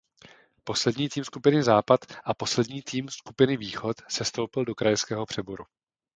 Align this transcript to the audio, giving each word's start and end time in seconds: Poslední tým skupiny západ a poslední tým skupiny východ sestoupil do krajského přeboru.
Poslední 0.63 1.09
tým 1.09 1.23
skupiny 1.23 1.63
západ 1.63 1.99
a 2.23 2.33
poslední 2.33 2.81
tým 2.81 3.09
skupiny 3.09 3.57
východ 3.57 3.97
sestoupil 4.07 4.65
do 4.65 4.75
krajského 4.75 5.25
přeboru. 5.25 5.63